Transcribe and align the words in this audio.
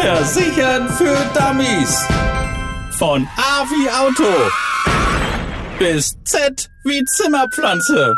Versichern 0.00 0.88
für 0.88 1.14
Dummies. 1.34 2.08
Von 2.98 3.28
A 3.36 3.64
wie 3.64 3.90
Auto 3.90 4.32
bis 5.78 6.14
Z 6.24 6.70
wie 6.84 7.04
Zimmerpflanze. 7.04 8.14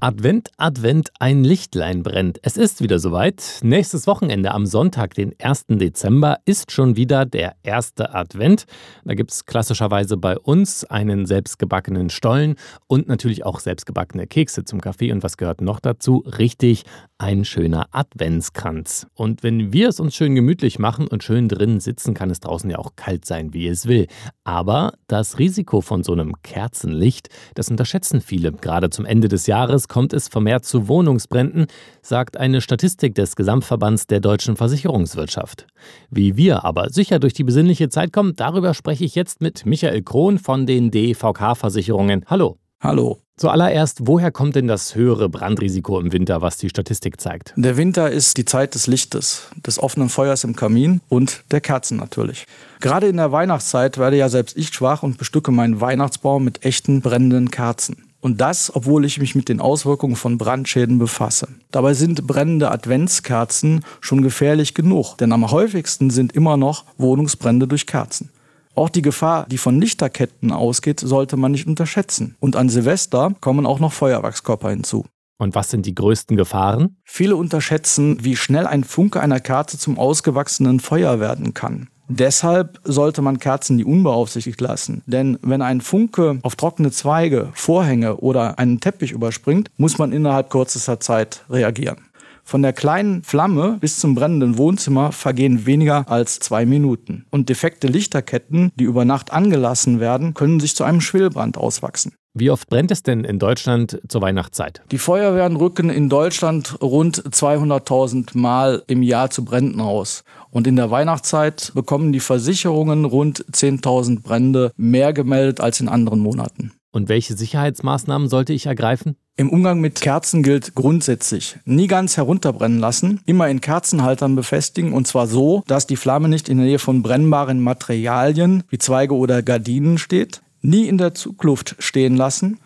Advent, 0.00 0.50
Advent, 0.56 1.10
ein 1.20 1.44
Lichtlein 1.44 2.02
brennt. 2.02 2.38
Es 2.42 2.56
ist 2.56 2.82
wieder 2.82 2.98
soweit. 2.98 3.60
Nächstes 3.62 4.06
Wochenende 4.06 4.52
am 4.52 4.66
Sonntag, 4.66 5.14
den 5.14 5.34
1. 5.40 5.66
Dezember, 5.68 6.38
ist 6.44 6.72
schon 6.72 6.96
wieder 6.96 7.24
der 7.24 7.54
erste 7.62 8.14
Advent. 8.14 8.64
Da 9.04 9.14
gibt 9.14 9.30
es 9.30 9.44
klassischerweise 9.44 10.16
bei 10.16 10.36
uns 10.36 10.84
einen 10.84 11.26
selbstgebackenen 11.26 12.10
Stollen 12.10 12.56
und 12.86 13.06
natürlich 13.06 13.44
auch 13.44 13.60
selbstgebackene 13.60 14.26
Kekse 14.26 14.64
zum 14.64 14.80
Kaffee. 14.80 15.12
Und 15.12 15.22
was 15.22 15.36
gehört 15.36 15.60
noch 15.60 15.78
dazu? 15.78 16.24
Richtig, 16.26 16.84
ein 17.18 17.44
schöner 17.44 17.86
Adventskranz. 17.92 19.06
Und 19.14 19.42
wenn 19.42 19.72
wir 19.72 19.88
es 19.88 20.00
uns 20.00 20.14
schön 20.14 20.34
gemütlich 20.34 20.78
machen 20.78 21.06
und 21.06 21.22
schön 21.22 21.48
drinnen 21.48 21.80
sitzen, 21.80 22.14
kann 22.14 22.30
es 22.30 22.40
draußen 22.40 22.68
ja 22.70 22.78
auch 22.78 22.96
kalt 22.96 23.24
sein, 23.24 23.52
wie 23.52 23.68
es 23.68 23.86
will. 23.86 24.06
Aber 24.44 24.94
das 25.06 25.38
Risiko 25.38 25.80
von 25.80 26.02
so 26.02 26.12
einem 26.12 26.34
Kerzenlicht, 26.42 27.28
das 27.54 27.70
unterschätzen 27.70 28.20
viele. 28.20 28.52
Gerade 28.52 28.90
zum 28.90 29.04
Ende 29.04 29.28
des 29.28 29.46
Jahres 29.46 29.67
kommt 29.88 30.12
es 30.12 30.28
vermehrt 30.28 30.64
zu 30.64 30.88
Wohnungsbränden, 30.88 31.66
sagt 32.02 32.36
eine 32.36 32.60
Statistik 32.60 33.14
des 33.14 33.36
Gesamtverbands 33.36 34.06
der 34.06 34.20
deutschen 34.20 34.56
Versicherungswirtschaft. 34.56 35.66
Wie 36.10 36.36
wir 36.36 36.64
aber 36.64 36.90
sicher 36.90 37.18
durch 37.18 37.34
die 37.34 37.44
besinnliche 37.44 37.88
Zeit 37.88 38.12
kommen, 38.12 38.34
darüber 38.34 38.74
spreche 38.74 39.04
ich 39.04 39.14
jetzt 39.14 39.40
mit 39.40 39.66
Michael 39.66 40.02
Krohn 40.02 40.38
von 40.38 40.66
den 40.66 40.90
DVK-Versicherungen. 40.90 42.24
Hallo. 42.26 42.58
Hallo. 42.80 43.18
Zuallererst, 43.36 44.00
woher 44.02 44.32
kommt 44.32 44.56
denn 44.56 44.66
das 44.66 44.96
höhere 44.96 45.28
Brandrisiko 45.28 46.00
im 46.00 46.12
Winter, 46.12 46.42
was 46.42 46.56
die 46.56 46.68
Statistik 46.68 47.20
zeigt? 47.20 47.52
Der 47.56 47.76
Winter 47.76 48.10
ist 48.10 48.36
die 48.36 48.44
Zeit 48.44 48.74
des 48.74 48.88
Lichtes, 48.88 49.48
des 49.64 49.80
offenen 49.80 50.08
Feuers 50.08 50.42
im 50.42 50.56
Kamin 50.56 51.00
und 51.08 51.44
der 51.52 51.60
Kerzen 51.60 51.98
natürlich. 51.98 52.46
Gerade 52.80 53.06
in 53.06 53.16
der 53.16 53.30
Weihnachtszeit 53.30 53.96
werde 53.96 54.16
ja 54.16 54.28
selbst 54.28 54.56
ich 54.56 54.68
schwach 54.68 55.04
und 55.04 55.18
bestücke 55.18 55.52
meinen 55.52 55.80
Weihnachtsbaum 55.80 56.42
mit 56.42 56.64
echten 56.64 57.00
brennenden 57.00 57.52
Kerzen. 57.52 58.07
Und 58.20 58.40
das, 58.40 58.74
obwohl 58.74 59.04
ich 59.04 59.20
mich 59.20 59.34
mit 59.34 59.48
den 59.48 59.60
Auswirkungen 59.60 60.16
von 60.16 60.38
Brandschäden 60.38 60.98
befasse. 60.98 61.48
Dabei 61.70 61.94
sind 61.94 62.26
brennende 62.26 62.70
Adventskerzen 62.70 63.84
schon 64.00 64.22
gefährlich 64.22 64.74
genug, 64.74 65.16
denn 65.18 65.32
am 65.32 65.50
häufigsten 65.50 66.10
sind 66.10 66.32
immer 66.32 66.56
noch 66.56 66.84
Wohnungsbrände 66.96 67.68
durch 67.68 67.86
Kerzen. 67.86 68.30
Auch 68.74 68.88
die 68.88 69.02
Gefahr, 69.02 69.46
die 69.48 69.58
von 69.58 69.80
Lichterketten 69.80 70.52
ausgeht, 70.52 71.00
sollte 71.00 71.36
man 71.36 71.52
nicht 71.52 71.66
unterschätzen. 71.66 72.36
Und 72.38 72.54
an 72.54 72.68
Silvester 72.68 73.34
kommen 73.40 73.66
auch 73.66 73.80
noch 73.80 73.92
Feuerwerkskörper 73.92 74.70
hinzu. 74.70 75.04
Und 75.38 75.54
was 75.54 75.70
sind 75.70 75.86
die 75.86 75.94
größten 75.94 76.36
Gefahren? 76.36 76.96
Viele 77.04 77.36
unterschätzen, 77.36 78.24
wie 78.24 78.36
schnell 78.36 78.66
ein 78.66 78.84
Funke 78.84 79.20
einer 79.20 79.40
Kerze 79.40 79.78
zum 79.78 79.98
ausgewachsenen 79.98 80.80
Feuer 80.80 81.20
werden 81.20 81.54
kann. 81.54 81.88
Deshalb 82.08 82.80
sollte 82.84 83.20
man 83.20 83.38
Kerzen 83.38 83.76
nie 83.76 83.84
unbeaufsichtigt 83.84 84.60
lassen. 84.60 85.02
Denn 85.06 85.38
wenn 85.42 85.62
ein 85.62 85.80
Funke 85.80 86.38
auf 86.42 86.56
trockene 86.56 86.90
Zweige, 86.90 87.50
Vorhänge 87.52 88.16
oder 88.16 88.58
einen 88.58 88.80
Teppich 88.80 89.12
überspringt, 89.12 89.70
muss 89.76 89.98
man 89.98 90.12
innerhalb 90.12 90.50
kürzester 90.50 91.00
Zeit 91.00 91.44
reagieren. 91.50 92.07
Von 92.48 92.62
der 92.62 92.72
kleinen 92.72 93.24
Flamme 93.24 93.76
bis 93.78 93.98
zum 93.98 94.14
brennenden 94.14 94.56
Wohnzimmer 94.56 95.12
vergehen 95.12 95.66
weniger 95.66 96.10
als 96.10 96.38
zwei 96.38 96.64
Minuten. 96.64 97.26
Und 97.30 97.50
defekte 97.50 97.88
Lichterketten, 97.88 98.72
die 98.74 98.84
über 98.84 99.04
Nacht 99.04 99.34
angelassen 99.34 100.00
werden, 100.00 100.32
können 100.32 100.58
sich 100.58 100.74
zu 100.74 100.82
einem 100.82 101.02
Schwillbrand 101.02 101.58
auswachsen. 101.58 102.14
Wie 102.32 102.50
oft 102.50 102.70
brennt 102.70 102.90
es 102.90 103.02
denn 103.02 103.24
in 103.24 103.38
Deutschland 103.38 104.00
zur 104.08 104.22
Weihnachtszeit? 104.22 104.80
Die 104.90 104.96
Feuerwehren 104.96 105.56
rücken 105.56 105.90
in 105.90 106.08
Deutschland 106.08 106.80
rund 106.80 107.22
200.000 107.22 108.38
Mal 108.38 108.82
im 108.86 109.02
Jahr 109.02 109.28
zu 109.28 109.44
Bränden 109.44 109.82
aus. 109.82 110.24
Und 110.50 110.66
in 110.66 110.76
der 110.76 110.90
Weihnachtszeit 110.90 111.72
bekommen 111.74 112.14
die 112.14 112.20
Versicherungen 112.20 113.04
rund 113.04 113.44
10.000 113.52 114.22
Brände 114.22 114.72
mehr 114.78 115.12
gemeldet 115.12 115.60
als 115.60 115.80
in 115.80 115.88
anderen 115.88 116.20
Monaten. 116.20 116.72
Und 116.90 117.08
welche 117.08 117.36
Sicherheitsmaßnahmen 117.36 118.28
sollte 118.28 118.52
ich 118.52 118.66
ergreifen? 118.66 119.16
Im 119.36 119.50
Umgang 119.50 119.80
mit 119.80 120.00
Kerzen 120.00 120.42
gilt 120.42 120.74
grundsätzlich, 120.74 121.58
nie 121.64 121.86
ganz 121.86 122.16
herunterbrennen 122.16 122.80
lassen, 122.80 123.20
immer 123.26 123.48
in 123.48 123.60
Kerzenhaltern 123.60 124.34
befestigen 124.34 124.92
und 124.92 125.06
zwar 125.06 125.26
so, 125.26 125.62
dass 125.66 125.86
die 125.86 125.96
Flamme 125.96 126.28
nicht 126.28 126.48
in 126.48 126.56
der 126.56 126.66
Nähe 126.66 126.78
von 126.78 127.02
brennbaren 127.02 127.60
Materialien 127.60 128.64
wie 128.68 128.78
Zweige 128.78 129.14
oder 129.14 129.42
Gardinen 129.42 129.98
steht, 129.98 130.42
nie 130.60 130.88
in 130.88 130.98
der 130.98 131.14
Zugluft 131.14 131.76
stehen 131.78 132.16
lassen. 132.16 132.58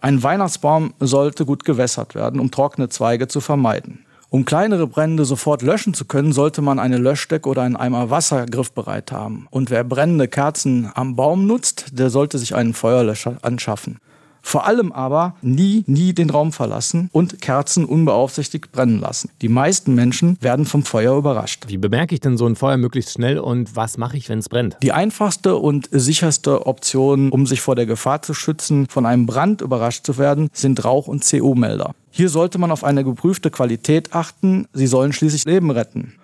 Ein 0.00 0.22
Weihnachtsbaum 0.22 0.94
sollte 0.98 1.46
gut 1.46 1.64
gewässert 1.64 2.14
werden, 2.14 2.40
um 2.40 2.50
trockene 2.50 2.88
Zweige 2.88 3.28
zu 3.28 3.40
vermeiden. 3.40 4.04
Um 4.32 4.44
kleinere 4.44 4.86
Brände 4.86 5.24
sofort 5.24 5.60
löschen 5.60 5.92
zu 5.92 6.04
können, 6.04 6.32
sollte 6.32 6.62
man 6.62 6.78
eine 6.78 6.98
Löschdecke 6.98 7.48
oder 7.48 7.62
einen 7.62 7.74
Eimer 7.74 8.10
Wasser 8.10 8.46
griffbereit 8.46 9.10
haben. 9.10 9.48
Und 9.50 9.70
wer 9.70 9.82
brennende 9.82 10.28
Kerzen 10.28 10.88
am 10.94 11.16
Baum 11.16 11.48
nutzt, 11.48 11.86
der 11.98 12.10
sollte 12.10 12.38
sich 12.38 12.54
einen 12.54 12.72
Feuerlöscher 12.72 13.38
anschaffen. 13.42 13.98
Vor 14.42 14.66
allem 14.66 14.92
aber 14.92 15.34
nie, 15.42 15.84
nie 15.86 16.12
den 16.12 16.30
Raum 16.30 16.52
verlassen 16.52 17.08
und 17.12 17.40
Kerzen 17.40 17.84
unbeaufsichtigt 17.84 18.72
brennen 18.72 19.00
lassen. 19.00 19.30
Die 19.42 19.48
meisten 19.48 19.94
Menschen 19.94 20.36
werden 20.40 20.64
vom 20.64 20.82
Feuer 20.82 21.16
überrascht. 21.16 21.64
Wie 21.68 21.78
bemerke 21.78 22.14
ich 22.14 22.20
denn 22.20 22.36
so 22.36 22.46
ein 22.46 22.56
Feuer 22.56 22.76
möglichst 22.76 23.12
schnell 23.12 23.38
und 23.38 23.76
was 23.76 23.98
mache 23.98 24.16
ich, 24.16 24.28
wenn 24.28 24.38
es 24.38 24.48
brennt? 24.48 24.76
Die 24.82 24.92
einfachste 24.92 25.56
und 25.56 25.88
sicherste 25.92 26.66
Option, 26.66 27.30
um 27.30 27.46
sich 27.46 27.60
vor 27.60 27.76
der 27.76 27.86
Gefahr 27.86 28.22
zu 28.22 28.34
schützen, 28.34 28.86
von 28.88 29.06
einem 29.06 29.26
Brand 29.26 29.60
überrascht 29.60 30.04
zu 30.04 30.18
werden, 30.18 30.48
sind 30.52 30.84
Rauch- 30.84 31.08
und 31.08 31.24
CO-Melder. 31.28 31.94
Hier 32.10 32.28
sollte 32.28 32.58
man 32.58 32.72
auf 32.72 32.84
eine 32.84 33.04
geprüfte 33.04 33.50
Qualität 33.50 34.14
achten. 34.14 34.66
Sie 34.72 34.86
sollen 34.86 35.12
schließlich 35.12 35.44
Leben 35.44 35.70
retten. 35.70 36.14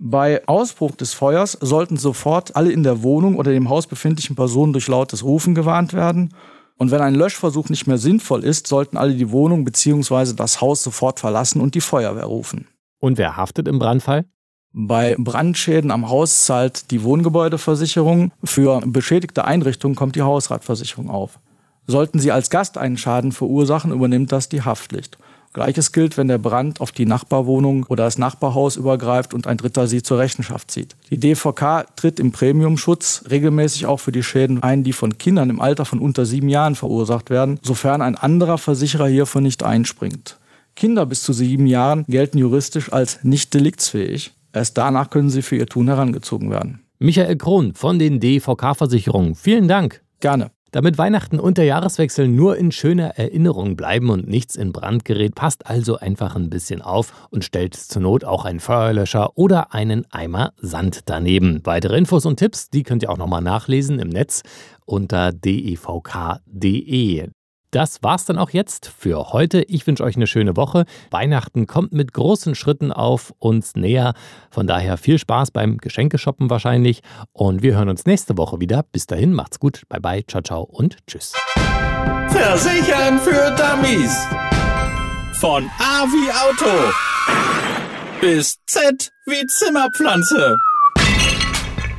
Bei 0.00 0.46
Ausbruch 0.46 0.94
des 0.94 1.12
Feuers 1.12 1.58
sollten 1.60 1.96
sofort 1.96 2.54
alle 2.54 2.70
in 2.70 2.84
der 2.84 3.02
Wohnung 3.02 3.36
oder 3.36 3.50
dem 3.50 3.68
Haus 3.68 3.88
befindlichen 3.88 4.36
Personen 4.36 4.72
durch 4.72 4.86
lautes 4.86 5.24
Rufen 5.24 5.56
gewarnt 5.56 5.92
werden 5.92 6.30
und 6.78 6.92
wenn 6.92 7.00
ein 7.00 7.14
Löschversuch 7.14 7.68
nicht 7.68 7.86
mehr 7.86 7.98
sinnvoll 7.98 8.44
ist, 8.44 8.68
sollten 8.68 8.96
alle 8.96 9.14
die 9.14 9.30
Wohnung 9.30 9.64
bzw. 9.64 10.32
das 10.34 10.60
Haus 10.60 10.82
sofort 10.82 11.18
verlassen 11.18 11.60
und 11.60 11.74
die 11.74 11.80
Feuerwehr 11.80 12.24
rufen. 12.24 12.68
Und 13.00 13.18
wer 13.18 13.36
haftet 13.36 13.66
im 13.66 13.80
Brandfall? 13.80 14.24
Bei 14.72 15.16
Brandschäden 15.18 15.90
am 15.90 16.08
Haus 16.08 16.44
zahlt 16.44 16.90
die 16.92 17.02
Wohngebäudeversicherung. 17.02 18.32
Für 18.44 18.80
beschädigte 18.86 19.44
Einrichtungen 19.44 19.96
kommt 19.96 20.14
die 20.14 20.22
Hausratversicherung 20.22 21.10
auf. 21.10 21.40
Sollten 21.86 22.20
Sie 22.20 22.30
als 22.30 22.48
Gast 22.48 22.78
einen 22.78 22.98
Schaden 22.98 23.32
verursachen, 23.32 23.92
übernimmt 23.92 24.30
das 24.30 24.48
die 24.48 24.62
Haftpflicht. 24.62 25.18
Gleiches 25.52 25.92
gilt, 25.92 26.16
wenn 26.16 26.28
der 26.28 26.38
Brand 26.38 26.80
auf 26.80 26.92
die 26.92 27.06
Nachbarwohnung 27.06 27.84
oder 27.88 28.04
das 28.04 28.18
Nachbarhaus 28.18 28.76
übergreift 28.76 29.34
und 29.34 29.46
ein 29.46 29.56
Dritter 29.56 29.86
sie 29.86 30.02
zur 30.02 30.18
Rechenschaft 30.18 30.70
zieht. 30.70 30.96
Die 31.10 31.18
DVK 31.18 31.86
tritt 31.96 32.20
im 32.20 32.32
Premiumschutz 32.32 33.24
regelmäßig 33.30 33.86
auch 33.86 33.98
für 33.98 34.12
die 34.12 34.22
Schäden 34.22 34.62
ein, 34.62 34.84
die 34.84 34.92
von 34.92 35.18
Kindern 35.18 35.50
im 35.50 35.60
Alter 35.60 35.84
von 35.84 35.98
unter 35.98 36.26
sieben 36.26 36.48
Jahren 36.48 36.74
verursacht 36.74 37.30
werden, 37.30 37.58
sofern 37.62 38.02
ein 38.02 38.16
anderer 38.16 38.58
Versicherer 38.58 39.08
hierfür 39.08 39.40
nicht 39.40 39.62
einspringt. 39.62 40.38
Kinder 40.76 41.06
bis 41.06 41.22
zu 41.22 41.32
sieben 41.32 41.66
Jahren 41.66 42.04
gelten 42.06 42.38
juristisch 42.38 42.92
als 42.92 43.24
nicht 43.24 43.52
deliktsfähig. 43.52 44.32
Erst 44.52 44.78
danach 44.78 45.10
können 45.10 45.30
sie 45.30 45.42
für 45.42 45.56
ihr 45.56 45.66
Tun 45.66 45.88
herangezogen 45.88 46.50
werden. 46.50 46.84
Michael 46.98 47.36
Krohn 47.36 47.74
von 47.74 47.98
den 47.98 48.20
DVK-Versicherungen. 48.20 49.34
Vielen 49.34 49.68
Dank. 49.68 50.02
Gerne. 50.20 50.50
Damit 50.70 50.98
Weihnachten 50.98 51.40
und 51.40 51.56
der 51.56 51.64
Jahreswechsel 51.64 52.28
nur 52.28 52.58
in 52.58 52.72
schöner 52.72 53.16
Erinnerung 53.16 53.74
bleiben 53.74 54.10
und 54.10 54.28
nichts 54.28 54.54
in 54.54 54.72
Brand 54.72 55.06
gerät, 55.06 55.34
passt 55.34 55.66
also 55.66 55.96
einfach 55.96 56.36
ein 56.36 56.50
bisschen 56.50 56.82
auf 56.82 57.28
und 57.30 57.42
stellt 57.44 57.74
zur 57.74 58.02
Not 58.02 58.24
auch 58.24 58.44
einen 58.44 58.60
Feuerlöscher 58.60 59.38
oder 59.38 59.72
einen 59.72 60.04
Eimer 60.10 60.52
Sand 60.58 61.00
daneben. 61.06 61.60
Weitere 61.64 61.96
Infos 61.96 62.26
und 62.26 62.36
Tipps, 62.36 62.68
die 62.68 62.82
könnt 62.82 63.02
ihr 63.02 63.10
auch 63.10 63.16
nochmal 63.16 63.42
nachlesen 63.42 63.98
im 63.98 64.10
Netz 64.10 64.42
unter 64.84 65.32
devk.de. 65.32 67.28
Das 67.70 68.02
war's 68.02 68.24
dann 68.24 68.38
auch 68.38 68.50
jetzt 68.50 68.86
für 68.96 69.32
heute. 69.32 69.62
Ich 69.62 69.86
wünsche 69.86 70.02
euch 70.02 70.16
eine 70.16 70.26
schöne 70.26 70.56
Woche. 70.56 70.84
Weihnachten 71.10 71.66
kommt 71.66 71.92
mit 71.92 72.12
großen 72.12 72.54
Schritten 72.54 72.92
auf 72.92 73.34
uns 73.38 73.74
näher. 73.74 74.14
Von 74.50 74.66
daher 74.66 74.96
viel 74.96 75.18
Spaß 75.18 75.50
beim 75.50 75.78
Geschenkeshoppen 75.78 76.48
wahrscheinlich. 76.50 77.02
Und 77.32 77.62
wir 77.62 77.76
hören 77.76 77.88
uns 77.88 78.06
nächste 78.06 78.38
Woche 78.38 78.60
wieder. 78.60 78.84
Bis 78.90 79.06
dahin, 79.06 79.32
macht's 79.32 79.60
gut. 79.60 79.82
Bye 79.88 80.00
bye, 80.00 80.26
ciao, 80.26 80.42
ciao 80.42 80.62
und 80.62 80.96
tschüss. 81.06 81.34
Versichern 82.28 83.18
für 83.18 83.54
Dummies. 83.56 84.26
Von 85.34 85.64
A 85.78 86.04
wie 86.04 86.30
Auto 86.32 86.92
bis 88.20 88.56
Z 88.66 89.10
wie 89.26 89.46
Zimmerpflanze. 89.46 90.56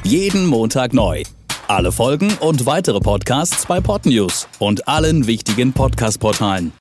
Jeden 0.03 0.45
Montag 0.45 0.93
neu. 0.93 1.23
Alle 1.69 1.91
Folgen 1.91 2.33
und 2.39 2.65
weitere 2.65 2.99
Podcasts 2.99 3.67
bei 3.67 3.79
Podnews 3.79 4.47
und 4.57 4.87
allen 4.87 5.27
wichtigen 5.27 5.71
Podcast-Portalen. 5.71 6.71